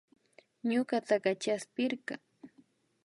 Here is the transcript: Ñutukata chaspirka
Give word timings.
Ñutukata 0.69 1.31
chaspirka 1.41 2.13